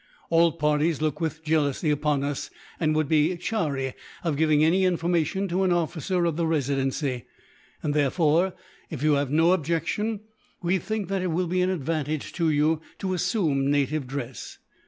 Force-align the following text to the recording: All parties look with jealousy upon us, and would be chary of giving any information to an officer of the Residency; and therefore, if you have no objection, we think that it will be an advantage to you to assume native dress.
All 0.31 0.53
parties 0.53 0.99
look 0.99 1.21
with 1.21 1.43
jealousy 1.43 1.91
upon 1.91 2.23
us, 2.23 2.49
and 2.79 2.95
would 2.95 3.07
be 3.07 3.37
chary 3.37 3.93
of 4.23 4.35
giving 4.35 4.63
any 4.63 4.83
information 4.83 5.47
to 5.49 5.61
an 5.61 5.71
officer 5.71 6.25
of 6.25 6.37
the 6.37 6.47
Residency; 6.47 7.25
and 7.83 7.93
therefore, 7.93 8.53
if 8.89 9.03
you 9.03 9.13
have 9.13 9.29
no 9.29 9.51
objection, 9.51 10.21
we 10.63 10.79
think 10.79 11.07
that 11.09 11.21
it 11.21 11.27
will 11.29 11.45
be 11.45 11.61
an 11.61 11.69
advantage 11.69 12.33
to 12.33 12.49
you 12.49 12.81
to 12.97 13.13
assume 13.13 13.69
native 13.69 14.07
dress. 14.07 14.57